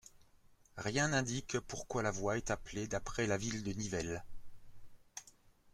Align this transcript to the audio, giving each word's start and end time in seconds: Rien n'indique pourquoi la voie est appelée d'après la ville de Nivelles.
Rien 0.79 1.09
n'indique 1.09 1.59
pourquoi 1.59 2.01
la 2.01 2.09
voie 2.09 2.35
est 2.35 2.49
appelée 2.49 2.87
d'après 2.87 3.27
la 3.27 3.37
ville 3.37 3.61
de 3.61 3.71
Nivelles. 3.73 4.23